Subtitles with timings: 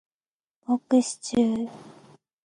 [0.61, 1.71] ポークシチュー